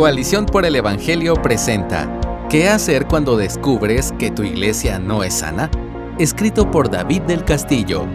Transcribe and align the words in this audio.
Coalición 0.00 0.46
por 0.46 0.64
el 0.64 0.76
Evangelio 0.76 1.34
presenta 1.34 2.48
¿Qué 2.48 2.70
hacer 2.70 3.06
cuando 3.06 3.36
descubres 3.36 4.14
que 4.18 4.30
tu 4.30 4.42
iglesia 4.42 4.98
no 4.98 5.22
es 5.22 5.34
sana? 5.34 5.70
Escrito 6.18 6.70
por 6.70 6.90
David 6.90 7.20
del 7.24 7.44
Castillo. 7.44 8.06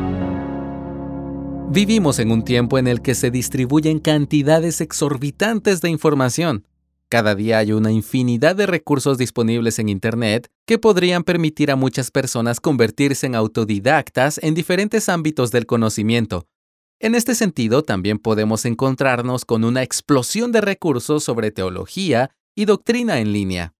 Vivimos 1.70 2.18
en 2.18 2.32
un 2.32 2.44
tiempo 2.44 2.80
en 2.80 2.88
el 2.88 3.04
que 3.04 3.14
se 3.14 3.30
distribuyen 3.30 4.00
cantidades 4.00 4.82
exorbitantes 4.82 5.80
de 5.82 5.92
información. 5.92 6.66
Cada 7.08 7.36
día 7.36 7.60
hay 7.60 7.72
una 7.72 7.92
infinidad 7.92 8.56
de 8.56 8.66
recursos 8.66 9.20
disponibles 9.20 9.78
en 9.78 9.90
Internet 9.90 10.48
que 10.66 10.80
podrían 10.80 11.24
permitir 11.24 11.70
a 11.70 11.76
muchas 11.76 12.10
personas 12.10 12.60
convertirse 12.60 13.28
en 13.28 13.36
autodidactas 13.36 14.40
en 14.42 14.56
diferentes 14.56 15.08
ámbitos 15.08 15.52
del 15.52 15.68
conocimiento, 15.68 16.48
en 17.00 17.16
este 17.16 17.36
sentido, 17.36 17.84
también 17.84 18.20
podemos 18.20 18.66
encontrarnos 18.66 19.46
con 19.46 19.64
una 19.64 19.84
explosión 19.84 20.52
de 20.52 20.62
recursos 20.62 21.24
sobre 21.24 21.52
teología 21.52 22.32
y 22.56 22.66
doctrina 22.66 23.20
en 23.20 23.34
línea. 23.34 23.74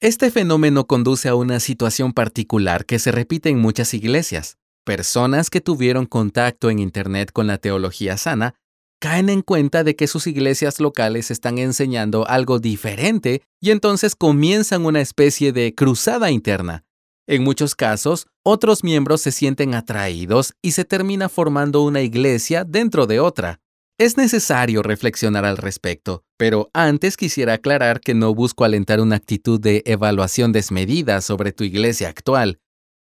Este 0.00 0.30
fenómeno 0.30 0.86
conduce 0.86 1.28
a 1.28 1.34
una 1.34 1.60
situación 1.60 2.12
particular 2.12 2.86
que 2.86 2.98
se 2.98 3.12
repite 3.12 3.50
en 3.50 3.60
muchas 3.60 3.94
iglesias. 3.94 4.58
Personas 4.84 5.48
que 5.48 5.60
tuvieron 5.60 6.06
contacto 6.06 6.70
en 6.70 6.78
Internet 6.78 7.30
con 7.32 7.46
la 7.46 7.58
teología 7.58 8.16
sana 8.16 8.54
caen 9.00 9.28
en 9.28 9.42
cuenta 9.42 9.82
de 9.84 9.96
que 9.96 10.06
sus 10.06 10.28
iglesias 10.28 10.78
locales 10.80 11.30
están 11.30 11.58
enseñando 11.58 12.26
algo 12.28 12.60
diferente 12.60 13.42
y 13.60 13.70
entonces 13.70 14.14
comienzan 14.14 14.84
una 14.84 15.00
especie 15.00 15.52
de 15.52 15.74
cruzada 15.74 16.30
interna, 16.30 16.84
en 17.26 17.44
muchos 17.44 17.74
casos, 17.74 18.26
otros 18.44 18.82
miembros 18.82 19.20
se 19.20 19.30
sienten 19.30 19.74
atraídos 19.74 20.54
y 20.60 20.72
se 20.72 20.84
termina 20.84 21.28
formando 21.28 21.82
una 21.82 22.00
iglesia 22.00 22.64
dentro 22.64 23.06
de 23.06 23.20
otra. 23.20 23.60
Es 23.98 24.16
necesario 24.16 24.82
reflexionar 24.82 25.44
al 25.44 25.56
respecto, 25.56 26.24
pero 26.36 26.70
antes 26.72 27.16
quisiera 27.16 27.54
aclarar 27.54 28.00
que 28.00 28.14
no 28.14 28.34
busco 28.34 28.64
alentar 28.64 29.00
una 29.00 29.16
actitud 29.16 29.60
de 29.60 29.82
evaluación 29.86 30.50
desmedida 30.50 31.20
sobre 31.20 31.52
tu 31.52 31.62
iglesia 31.62 32.08
actual. 32.08 32.58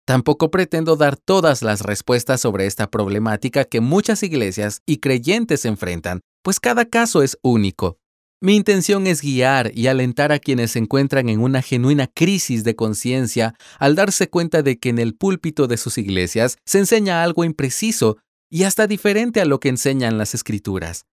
Tampoco 0.05 0.51
pretendo 0.51 0.95
dar 0.95 1.17
todas 1.17 1.63
las 1.63 1.81
respuestas 1.81 2.41
sobre 2.41 2.67
esta 2.67 2.91
problemática 2.91 3.63
que 3.63 3.81
muchas 3.81 4.21
iglesias 4.21 4.83
y 4.85 4.97
creyentes 4.97 5.65
enfrentan, 5.65 6.21
pues 6.43 6.59
cada 6.59 6.85
caso 6.85 7.23
es 7.23 7.39
único. 7.41 7.97
Mi 8.45 8.55
intención 8.55 9.07
es 9.07 9.23
guiar 9.23 9.71
y 9.73 9.87
alentar 9.87 10.31
a 10.31 10.37
quienes 10.37 10.73
se 10.73 10.77
encuentran 10.77 11.29
en 11.29 11.39
una 11.39 11.63
genuina 11.63 12.05
crisis 12.05 12.63
de 12.63 12.75
conciencia 12.75 13.55
al 13.79 13.95
darse 13.95 14.29
cuenta 14.29 14.61
de 14.61 14.77
que 14.77 14.89
en 14.89 14.99
el 14.99 15.15
púlpito 15.15 15.65
de 15.65 15.77
sus 15.77 15.97
iglesias 15.97 16.59
se 16.63 16.77
enseña 16.77 17.23
algo 17.23 17.43
impreciso 17.43 18.17
y 18.51 18.61
hasta 18.61 18.85
diferente 18.85 19.41
a 19.41 19.45
lo 19.45 19.59
que 19.59 19.69
enseñan 19.69 20.19
las 20.19 20.35
escrituras. 20.35 21.07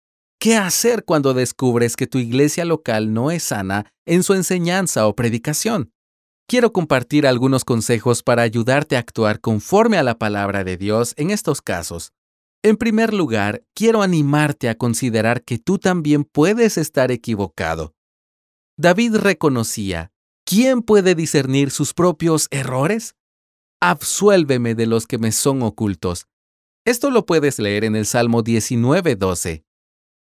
¿Qué 0.40 0.56
hacer 0.56 1.04
cuando 1.04 1.34
descubres 1.34 1.96
que 1.96 2.06
tu 2.06 2.16
iglesia 2.16 2.64
local 2.64 3.12
no 3.12 3.30
es 3.30 3.42
sana 3.42 3.92
en 4.06 4.22
su 4.22 4.32
enseñanza 4.32 5.06
o 5.06 5.14
predicación? 5.14 5.92
Quiero 6.48 6.72
compartir 6.72 7.26
algunos 7.26 7.66
consejos 7.66 8.22
para 8.22 8.40
ayudarte 8.40 8.96
a 8.96 9.00
actuar 9.00 9.40
conforme 9.40 9.98
a 9.98 10.02
la 10.02 10.16
palabra 10.16 10.64
de 10.64 10.78
Dios 10.78 11.12
en 11.18 11.30
estos 11.30 11.60
casos. 11.60 12.10
En 12.62 12.77
primer 12.77 13.14
lugar, 13.14 13.62
quiero 13.75 14.03
animarte 14.03 14.69
a 14.69 14.77
considerar 14.77 15.45
que 15.45 15.59
tú 15.59 15.78
también 15.78 16.25
puedes 16.25 16.77
estar 16.77 17.12
equivocado. 17.12 17.95
David 18.77 19.17
reconocía, 19.17 20.11
¿quién 20.45 20.83
puede 20.83 21.14
discernir 21.14 21.70
sus 21.70 21.95
propios 21.95 22.48
errores? 22.51 23.14
Absuélveme 23.81 24.75
de 24.75 24.86
los 24.86 25.06
que 25.06 25.19
me 25.19 25.31
son 25.31 25.62
ocultos. 25.62 26.27
Esto 26.84 27.11
lo 27.11 27.27
puedes 27.27 27.61
leer 27.61 27.84
en 27.84 27.95
el 27.95 28.06
Salmo 28.06 28.42
19:12. 28.42 29.62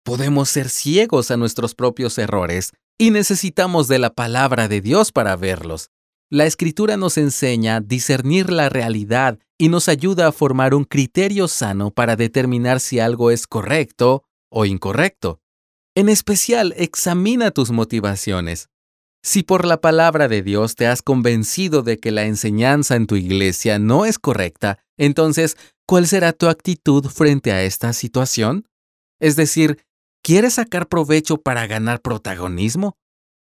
Podemos 0.04 0.50
ser 0.50 0.70
ciegos 0.70 1.32
a 1.32 1.38
nuestros 1.38 1.74
propios 1.74 2.18
errores 2.18 2.72
y 3.00 3.12
necesitamos 3.12 3.88
de 3.88 4.00
la 4.00 4.12
palabra 4.12 4.68
de 4.68 4.82
Dios 4.82 5.12
para 5.12 5.36
verlos. 5.36 5.90
La 6.30 6.46
escritura 6.46 6.98
nos 6.98 7.18
enseña 7.18 7.78
a 7.78 7.80
discernir 7.80 8.52
la 8.52 8.68
realidad 8.68 9.40
y 9.58 9.70
nos 9.70 9.88
ayuda 9.88 10.28
a 10.28 10.34
formar 10.34 10.74
un 10.74 10.84
criterio 10.84 11.48
sano 11.48 11.90
para 11.92 12.18
determinar 12.18 12.82
si 12.82 13.00
algo 13.00 13.32
es 13.32 13.48
correcto 13.48 14.26
o 14.50 14.66
incorrecto. 14.66 15.40
En 15.96 16.10
especial, 16.10 16.74
examina 16.78 17.52
tus 17.52 17.72
motivaciones. 17.72 18.68
Si 19.24 19.42
por 19.42 19.66
la 19.66 19.80
palabra 19.80 20.28
de 20.28 20.42
Dios 20.42 20.76
te 20.76 20.86
has 20.86 21.02
convencido 21.02 21.82
de 21.82 21.98
que 21.98 22.12
la 22.12 22.26
enseñanza 22.26 22.98
en 22.98 23.08
tu 23.08 23.16
iglesia 23.16 23.80
no 23.80 24.06
es 24.06 24.20
correcta, 24.20 24.80
entonces, 24.98 25.56
¿cuál 25.86 26.08
será 26.08 26.34
tu 26.34 26.50
actitud 26.50 27.06
frente 27.06 27.54
a 27.54 27.64
esta 27.64 27.94
situación? 27.94 28.68
Es 29.22 29.38
decir, 29.38 29.82
¿quieres 30.24 30.56
sacar 30.56 30.88
provecho 30.88 31.38
para 31.38 31.68
ganar 31.68 32.02
protagonismo? 32.02 32.98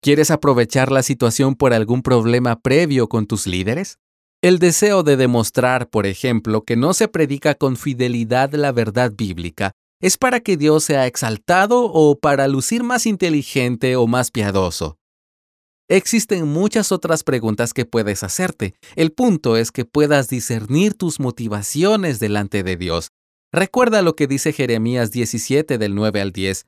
¿Quieres 0.01 0.31
aprovechar 0.31 0.93
la 0.93 1.03
situación 1.03 1.55
por 1.55 1.73
algún 1.73 2.01
problema 2.01 2.57
previo 2.61 3.09
con 3.09 3.27
tus 3.27 3.45
líderes? 3.45 3.99
El 4.41 4.57
deseo 4.57 5.03
de 5.03 5.17
demostrar, 5.17 5.89
por 5.89 6.05
ejemplo, 6.05 6.63
que 6.63 6.77
no 6.77 6.93
se 6.93 7.09
predica 7.09 7.55
con 7.55 7.75
fidelidad 7.75 8.53
la 8.53 8.71
verdad 8.71 9.11
bíblica 9.13 9.73
es 10.01 10.17
para 10.17 10.39
que 10.39 10.55
Dios 10.55 10.85
sea 10.85 11.05
exaltado 11.07 11.83
o 11.83 12.17
para 12.17 12.47
lucir 12.47 12.83
más 12.83 13.05
inteligente 13.05 13.97
o 13.97 14.07
más 14.07 14.31
piadoso. 14.31 14.97
Existen 15.89 16.47
muchas 16.47 16.93
otras 16.93 17.23
preguntas 17.23 17.73
que 17.73 17.83
puedes 17.83 18.23
hacerte. 18.23 18.75
El 18.95 19.11
punto 19.11 19.57
es 19.57 19.71
que 19.71 19.83
puedas 19.83 20.29
discernir 20.29 20.93
tus 20.93 21.19
motivaciones 21.19 22.21
delante 22.21 22.63
de 22.63 22.77
Dios. 22.77 23.09
Recuerda 23.51 24.01
lo 24.01 24.15
que 24.15 24.27
dice 24.27 24.53
Jeremías 24.53 25.11
17 25.11 25.77
del 25.77 25.95
9 25.95 26.21
al 26.21 26.31
10. 26.31 26.65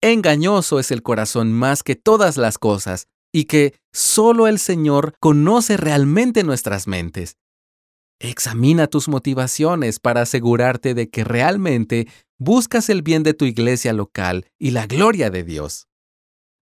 Engañoso 0.00 0.78
es 0.78 0.92
el 0.92 1.02
corazón 1.02 1.52
más 1.52 1.82
que 1.82 1.96
todas 1.96 2.36
las 2.36 2.58
cosas, 2.58 3.08
y 3.32 3.44
que 3.44 3.74
solo 3.92 4.46
el 4.46 4.58
Señor 4.58 5.14
conoce 5.20 5.76
realmente 5.76 6.44
nuestras 6.44 6.86
mentes. 6.86 7.36
Examina 8.20 8.86
tus 8.86 9.08
motivaciones 9.08 10.00
para 10.00 10.22
asegurarte 10.22 10.94
de 10.94 11.08
que 11.08 11.24
realmente 11.24 12.08
buscas 12.38 12.88
el 12.88 13.02
bien 13.02 13.22
de 13.22 13.34
tu 13.34 13.44
iglesia 13.44 13.92
local 13.92 14.46
y 14.58 14.70
la 14.70 14.86
gloria 14.86 15.30
de 15.30 15.44
Dios. 15.44 15.88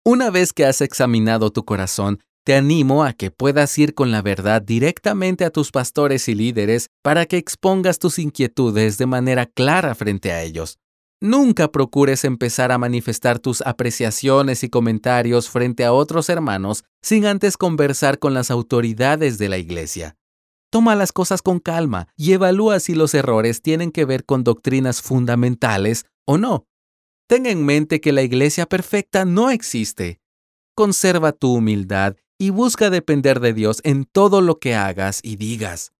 Una 0.05 0.29
vez 0.29 0.53
que 0.53 0.65
has 0.65 0.81
examinado 0.81 1.51
tu 1.51 1.63
corazón, 1.63 2.19
te 2.43 2.55
animo 2.55 3.03
a 3.03 3.13
que 3.13 3.31
puedas 3.31 3.77
ir 3.77 3.93
con 3.93 4.11
la 4.11 4.21
verdad 4.21 4.61
directamente 4.61 5.45
a 5.45 5.51
tus 5.51 5.71
pastores 5.71 6.27
y 6.27 6.35
líderes 6.35 6.89
para 7.01 7.25
que 7.25 7.37
expongas 7.37 7.99
tus 7.99 8.17
inquietudes 8.17 8.97
de 8.97 9.05
manera 9.05 9.45
clara 9.45 9.93
frente 9.93 10.31
a 10.31 10.41
ellos. 10.41 10.79
Nunca 11.23 11.71
procures 11.71 12.25
empezar 12.25 12.71
a 12.71 12.79
manifestar 12.79 13.37
tus 13.37 13.61
apreciaciones 13.61 14.63
y 14.63 14.69
comentarios 14.69 15.51
frente 15.51 15.85
a 15.85 15.93
otros 15.93 16.29
hermanos 16.29 16.83
sin 17.03 17.27
antes 17.27 17.57
conversar 17.57 18.17
con 18.17 18.33
las 18.33 18.49
autoridades 18.49 19.37
de 19.37 19.47
la 19.47 19.59
iglesia. 19.59 20.17
Toma 20.71 20.95
las 20.95 21.11
cosas 21.11 21.43
con 21.43 21.59
calma 21.59 22.07
y 22.17 22.31
evalúa 22.31 22.79
si 22.79 22.95
los 22.95 23.13
errores 23.13 23.61
tienen 23.61 23.91
que 23.91 24.03
ver 24.05 24.25
con 24.25 24.43
doctrinas 24.43 25.03
fundamentales 25.03 26.05
o 26.25 26.39
no. 26.39 26.65
Ten 27.27 27.45
en 27.45 27.63
mente 27.65 28.01
que 28.01 28.13
la 28.13 28.23
iglesia 28.23 28.65
perfecta 28.65 29.23
no 29.23 29.51
existe. 29.51 30.19
Conserva 30.75 31.33
tu 31.33 31.53
humildad 31.53 32.15
y 32.39 32.49
busca 32.49 32.89
depender 32.89 33.41
de 33.41 33.53
Dios 33.53 33.79
en 33.83 34.05
todo 34.05 34.41
lo 34.41 34.57
que 34.57 34.73
hagas 34.73 35.19
y 35.21 35.35
digas. 35.35 35.91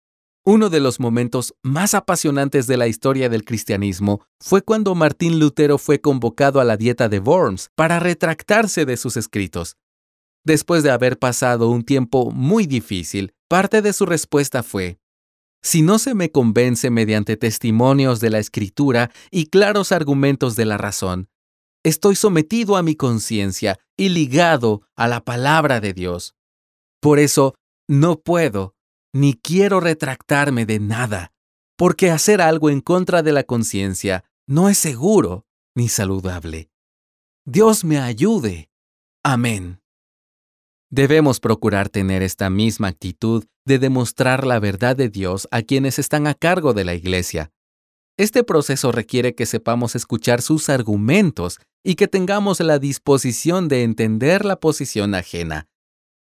Uno 0.44 0.72
de 0.72 0.79
los 0.79 1.00
momentos 1.00 1.53
más 1.62 1.94
apasionantes 1.94 2.66
de 2.66 2.75
la 2.75 2.88
historia 2.88 3.29
del 3.29 3.46
cristianismo 3.46 4.25
fue 4.40 4.63
cuando 4.63 4.96
Martín 4.96 5.40
Lutero 5.40 5.78
fue 5.78 6.02
convocado 6.02 6.59
a 6.59 6.63
la 6.63 6.78
dieta 6.78 7.09
de 7.09 7.19
Worms 7.19 7.69
para 7.75 8.00
retractarse 8.00 8.85
de 8.85 8.97
sus 8.97 9.18
escritos. 9.18 9.78
Después 10.44 10.81
de 10.81 10.90
haber 10.90 11.19
pasado 11.19 11.69
un 11.69 11.84
tiempo 11.84 12.31
muy 12.31 12.66
difícil, 12.66 13.35
parte 13.47 13.84
de 13.84 13.94
su 13.94 14.07
respuesta 14.07 14.63
fue, 14.63 14.97
si 15.62 15.84
no 15.84 16.00
se 16.00 16.16
me 16.16 16.31
convence 16.31 16.90
mediante 16.90 17.38
testimonios 17.38 18.19
de 18.19 18.31
la 18.31 18.40
escritura 18.40 19.12
y 19.30 19.46
claros 19.46 19.91
argumentos 19.91 20.56
de 20.56 20.66
la 20.66 20.80
razón, 20.80 21.30
estoy 21.84 22.16
sometido 22.16 22.78
a 22.78 22.81
mi 22.81 22.96
conciencia 22.96 23.78
y 23.96 24.09
ligado 24.09 24.81
a 24.96 25.07
la 25.07 25.24
palabra 25.24 25.80
de 25.80 25.94
Dios. 25.94 26.33
Por 27.00 27.19
eso, 27.19 27.54
no 27.88 28.19
puedo 28.19 28.74
ni 29.13 29.34
quiero 29.34 29.80
retractarme 29.80 30.66
de 30.66 30.80
nada, 30.80 31.34
porque 31.78 32.12
hacer 32.12 32.42
algo 32.42 32.69
en 32.69 32.81
contra 32.81 33.24
de 33.24 33.31
la 33.31 33.44
conciencia 33.44 34.24
no 34.48 34.69
es 34.69 34.78
seguro 34.78 35.46
ni 35.75 35.90
saludable. 35.90 36.69
Dios 37.46 37.84
me 37.84 38.00
ayude. 38.00 38.69
Amén. 39.24 39.81
Debemos 40.90 41.40
procurar 41.40 41.90
tener 41.90 42.22
esta 42.22 42.50
misma 42.50 42.90
actitud 42.90 43.46
de 43.66 43.80
demostrar 43.80 44.46
la 44.46 44.60
verdad 44.60 44.96
de 44.96 45.10
Dios 45.10 45.48
a 45.52 45.62
quienes 45.62 46.00
están 46.00 46.28
a 46.28 46.34
cargo 46.34 46.74
de 46.74 46.84
la 46.84 46.94
Iglesia. 46.94 47.52
Este 48.18 48.44
proceso 48.44 48.92
requiere 48.92 49.34
que 49.34 49.46
sepamos 49.46 49.96
escuchar 49.96 50.42
sus 50.42 50.69
argumentos 50.69 51.60
y 51.84 51.96
que 51.96 52.08
tengamos 52.08 52.60
la 52.60 52.78
disposición 52.78 53.68
de 53.68 53.84
entender 53.84 54.44
la 54.46 54.60
posición 54.60 55.16
ajena 55.16 55.70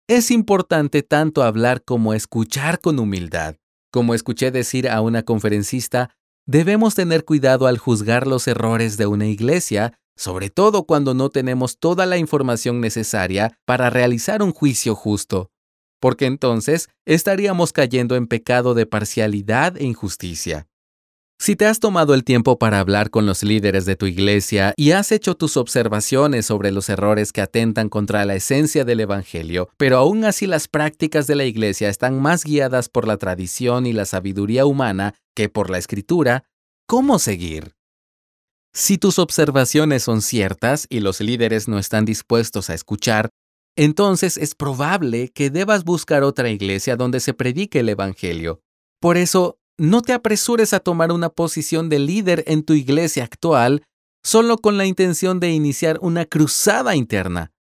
es 0.08 0.30
importante 0.30 1.02
tanto 1.02 1.42
hablar 1.42 1.82
como 1.84 2.14
escuchar 2.14 2.80
con 2.80 2.98
humildad. 2.98 3.56
Como 3.90 4.14
escuché 4.14 4.50
decir 4.50 4.88
a 4.88 5.00
una 5.00 5.22
conferencista, 5.22 6.10
debemos 6.46 6.94
tener 6.94 7.24
cuidado 7.24 7.66
al 7.66 7.78
juzgar 7.78 8.26
los 8.26 8.46
errores 8.48 8.96
de 8.96 9.06
una 9.06 9.26
iglesia 9.26 9.98
sobre 10.16 10.50
todo 10.50 10.84
cuando 10.84 11.14
no 11.14 11.30
tenemos 11.30 11.78
toda 11.78 12.06
la 12.06 12.18
información 12.18 12.80
necesaria 12.80 13.58
para 13.64 13.90
realizar 13.90 14.42
un 14.42 14.52
juicio 14.52 14.94
justo, 14.94 15.50
porque 16.00 16.26
entonces 16.26 16.88
estaríamos 17.04 17.72
cayendo 17.72 18.16
en 18.16 18.26
pecado 18.26 18.74
de 18.74 18.86
parcialidad 18.86 19.76
e 19.76 19.84
injusticia. 19.84 20.66
Si 21.38 21.56
te 21.56 21.66
has 21.66 21.80
tomado 21.80 22.14
el 22.14 22.24
tiempo 22.24 22.58
para 22.58 22.80
hablar 22.80 23.10
con 23.10 23.26
los 23.26 23.42
líderes 23.42 23.84
de 23.84 23.96
tu 23.96 24.06
iglesia 24.06 24.72
y 24.76 24.92
has 24.92 25.12
hecho 25.12 25.34
tus 25.34 25.56
observaciones 25.56 26.46
sobre 26.46 26.70
los 26.70 26.88
errores 26.88 27.32
que 27.32 27.42
atentan 27.42 27.88
contra 27.88 28.24
la 28.24 28.34
esencia 28.34 28.84
del 28.84 29.00
Evangelio, 29.00 29.68
pero 29.76 29.98
aún 29.98 30.24
así 30.24 30.46
las 30.46 30.68
prácticas 30.68 31.26
de 31.26 31.34
la 31.34 31.44
iglesia 31.44 31.88
están 31.88 32.22
más 32.22 32.44
guiadas 32.44 32.88
por 32.88 33.06
la 33.06 33.18
tradición 33.18 33.86
y 33.86 33.92
la 33.92 34.06
sabiduría 34.06 34.64
humana 34.64 35.14
que 35.34 35.48
por 35.48 35.70
la 35.70 35.78
escritura, 35.78 36.44
¿cómo 36.86 37.18
seguir? 37.18 37.74
Si 38.72 38.98
tus 38.98 39.18
observaciones 39.18 40.02
son 40.02 40.22
ciertas 40.22 40.86
y 40.88 41.00
los 41.00 41.20
líderes 41.20 41.68
no 41.68 41.78
están 41.78 42.04
dispuestos 42.04 42.70
a 42.70 42.74
escuchar, 42.74 43.30
entonces 43.76 44.36
es 44.36 44.54
probable 44.54 45.30
que 45.30 45.50
debas 45.50 45.84
buscar 45.84 46.22
otra 46.22 46.48
iglesia 46.48 46.96
donde 46.96 47.20
se 47.20 47.34
predique 47.34 47.80
el 47.80 47.88
Evangelio. 47.88 48.62
Por 49.00 49.16
eso, 49.16 49.58
no 49.78 50.02
te 50.02 50.12
apresures 50.12 50.72
a 50.72 50.80
tomar 50.80 51.12
una 51.12 51.28
posición 51.28 51.88
de 51.88 51.98
líder 51.98 52.44
en 52.46 52.62
tu 52.62 52.74
iglesia 52.74 53.24
actual 53.24 53.82
solo 54.22 54.58
con 54.58 54.78
la 54.78 54.86
intención 54.86 55.40
de 55.40 55.50
iniciar 55.50 55.98
una 56.00 56.24
cruzada 56.24 56.96
interna. 56.96 57.52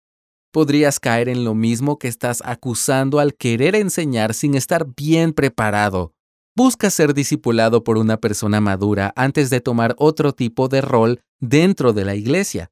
Podrías 0.52 1.00
caer 1.00 1.28
en 1.28 1.44
lo 1.44 1.56
mismo 1.56 1.98
que 1.98 2.08
estás 2.08 2.42
acusando 2.46 3.20
al 3.20 3.34
querer 3.34 3.76
enseñar 3.76 4.34
sin 4.34 4.56
estar 4.56 4.86
bien 4.96 5.34
preparado. 5.34 6.14
Busca 6.56 6.92
ser 6.92 7.16
discipulado 7.16 7.84
por 7.84 7.98
una 7.98 8.18
persona 8.18 8.62
madura 8.62 9.12
antes 9.16 9.50
de 9.50 9.60
tomar 9.60 9.96
otro 9.98 10.34
tipo 10.34 10.68
de 10.68 10.82
rol 10.82 11.22
dentro 11.42 11.92
de 11.92 12.06
la 12.06 12.16
iglesia. 12.16 12.72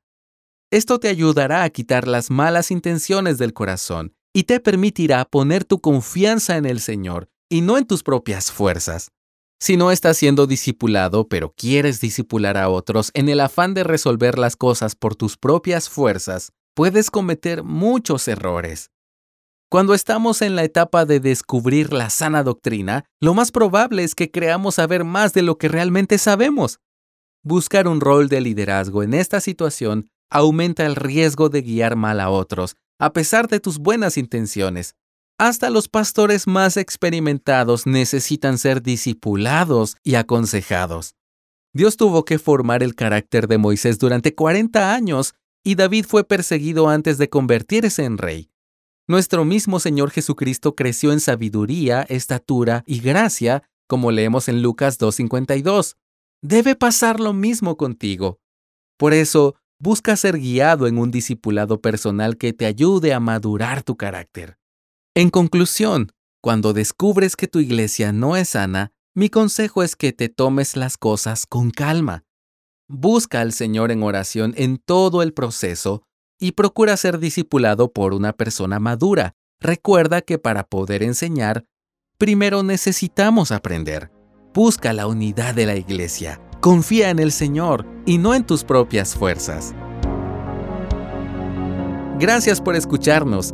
Esto 0.71 0.99
te 0.99 1.09
ayudará 1.09 1.63
a 1.63 1.69
quitar 1.71 2.07
las 2.07 2.29
malas 2.29 2.71
intenciones 2.71 3.39
del 3.39 3.53
corazón 3.53 4.13
y 4.33 4.43
te 4.43 4.59
permitirá 4.59 5.25
poner 5.25 5.65
tu 5.65 5.81
confianza 5.81 6.55
en 6.55 6.65
el 6.65 6.79
Señor 6.79 7.27
y 7.49 7.61
no 7.61 7.77
en 7.77 7.85
tus 7.85 8.03
propias 8.03 8.51
fuerzas. 8.51 9.11
Si 9.61 9.77
no 9.77 9.91
estás 9.91 10.17
siendo 10.17 10.47
discipulado, 10.47 11.27
pero 11.27 11.53
quieres 11.55 12.01
discipular 12.01 12.57
a 12.57 12.67
otros 12.67 13.11
en 13.13 13.29
el 13.29 13.39
afán 13.39 13.75
de 13.75 13.83
resolver 13.83 14.39
las 14.39 14.55
cosas 14.55 14.95
por 14.95 15.15
tus 15.15 15.37
propias 15.37 15.87
fuerzas, 15.87 16.51
puedes 16.73 17.11
cometer 17.11 17.63
muchos 17.63 18.27
errores. 18.27 18.89
Cuando 19.69 19.93
estamos 19.93 20.41
en 20.41 20.55
la 20.55 20.63
etapa 20.63 21.05
de 21.05 21.19
descubrir 21.19 21.93
la 21.93 22.09
sana 22.09 22.41
doctrina, 22.41 23.05
lo 23.21 23.35
más 23.35 23.51
probable 23.51 24.03
es 24.03 24.15
que 24.15 24.31
creamos 24.31 24.75
saber 24.75 25.03
más 25.03 25.31
de 25.33 25.43
lo 25.43 25.59
que 25.59 25.67
realmente 25.67 26.17
sabemos. 26.17 26.79
Buscar 27.43 27.87
un 27.87 28.01
rol 28.01 28.29
de 28.29 28.41
liderazgo 28.41 29.03
en 29.03 29.13
esta 29.13 29.41
situación 29.41 30.09
aumenta 30.31 30.87
el 30.87 30.95
riesgo 30.95 31.49
de 31.49 31.61
guiar 31.61 31.95
mal 31.95 32.19
a 32.19 32.31
otros, 32.31 32.77
a 32.99 33.13
pesar 33.13 33.47
de 33.47 33.59
tus 33.59 33.77
buenas 33.77 34.17
intenciones. 34.17 34.95
Hasta 35.41 35.71
los 35.71 35.87
pastores 35.87 36.45
más 36.45 36.77
experimentados 36.77 37.87
necesitan 37.87 38.59
ser 38.59 38.83
discipulados 38.83 39.97
y 40.03 40.13
aconsejados. 40.13 41.15
Dios 41.73 41.97
tuvo 41.97 42.25
que 42.25 42.37
formar 42.37 42.83
el 42.83 42.93
carácter 42.93 43.47
de 43.47 43.57
Moisés 43.57 43.97
durante 43.97 44.35
40 44.35 44.93
años 44.93 45.33
y 45.63 45.73
David 45.73 46.05
fue 46.07 46.23
perseguido 46.25 46.89
antes 46.89 47.17
de 47.17 47.31
convertirse 47.31 48.03
en 48.03 48.19
rey. 48.19 48.51
Nuestro 49.07 49.43
mismo 49.43 49.79
Señor 49.79 50.11
Jesucristo 50.11 50.75
creció 50.75 51.11
en 51.11 51.19
sabiduría, 51.19 52.03
estatura 52.03 52.83
y 52.85 52.99
gracia, 52.99 53.63
como 53.87 54.11
leemos 54.11 54.47
en 54.47 54.61
Lucas 54.61 54.99
2.52. 54.99 55.95
Debe 56.43 56.75
pasar 56.75 57.19
lo 57.19 57.33
mismo 57.33 57.77
contigo. 57.77 58.39
Por 58.95 59.15
eso, 59.15 59.55
busca 59.79 60.15
ser 60.17 60.37
guiado 60.37 60.85
en 60.85 60.99
un 60.99 61.09
discipulado 61.09 61.81
personal 61.81 62.37
que 62.37 62.53
te 62.53 62.67
ayude 62.67 63.11
a 63.11 63.19
madurar 63.19 63.81
tu 63.81 63.97
carácter. 63.97 64.60
En 65.13 65.29
conclusión, 65.29 66.13
cuando 66.41 66.71
descubres 66.71 67.35
que 67.35 67.49
tu 67.49 67.59
iglesia 67.59 68.13
no 68.13 68.37
es 68.37 68.49
sana, 68.49 68.93
mi 69.13 69.29
consejo 69.29 69.83
es 69.83 69.97
que 69.97 70.13
te 70.13 70.29
tomes 70.29 70.77
las 70.77 70.97
cosas 70.97 71.45
con 71.45 71.71
calma. 71.71 72.23
Busca 72.87 73.41
al 73.41 73.51
Señor 73.51 73.91
en 73.91 74.03
oración 74.03 74.53
en 74.55 74.77
todo 74.77 75.21
el 75.21 75.33
proceso 75.33 76.03
y 76.39 76.53
procura 76.53 76.95
ser 76.95 77.19
discipulado 77.19 77.91
por 77.91 78.13
una 78.13 78.31
persona 78.31 78.79
madura. 78.79 79.33
Recuerda 79.59 80.21
que 80.21 80.39
para 80.39 80.63
poder 80.63 81.03
enseñar, 81.03 81.65
primero 82.17 82.63
necesitamos 82.63 83.51
aprender. 83.51 84.11
Busca 84.53 84.93
la 84.93 85.07
unidad 85.07 85.53
de 85.53 85.65
la 85.65 85.75
iglesia. 85.75 86.39
Confía 86.61 87.09
en 87.09 87.19
el 87.19 87.33
Señor 87.33 87.85
y 88.05 88.17
no 88.17 88.33
en 88.33 88.45
tus 88.45 88.63
propias 88.63 89.13
fuerzas. 89.13 89.75
Gracias 92.17 92.61
por 92.61 92.77
escucharnos. 92.77 93.53